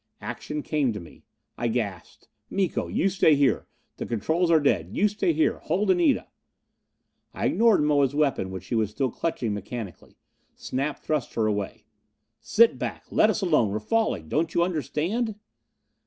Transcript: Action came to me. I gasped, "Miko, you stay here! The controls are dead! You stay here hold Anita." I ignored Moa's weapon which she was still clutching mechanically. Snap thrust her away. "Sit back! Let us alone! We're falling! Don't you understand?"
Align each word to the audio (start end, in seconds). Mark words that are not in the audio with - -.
Action 0.19 0.63
came 0.63 0.91
to 0.93 0.99
me. 0.99 1.25
I 1.59 1.67
gasped, 1.67 2.27
"Miko, 2.49 2.87
you 2.87 3.07
stay 3.07 3.35
here! 3.35 3.67
The 3.97 4.07
controls 4.07 4.49
are 4.49 4.59
dead! 4.59 4.89
You 4.97 5.07
stay 5.07 5.31
here 5.31 5.59
hold 5.59 5.91
Anita." 5.91 6.25
I 7.35 7.45
ignored 7.45 7.83
Moa's 7.83 8.15
weapon 8.15 8.49
which 8.49 8.63
she 8.63 8.73
was 8.73 8.89
still 8.89 9.11
clutching 9.11 9.53
mechanically. 9.53 10.17
Snap 10.55 10.97
thrust 10.97 11.35
her 11.35 11.45
away. 11.45 11.85
"Sit 12.39 12.79
back! 12.79 13.05
Let 13.11 13.29
us 13.29 13.41
alone! 13.43 13.69
We're 13.69 13.79
falling! 13.79 14.27
Don't 14.27 14.55
you 14.55 14.63
understand?" 14.63 15.35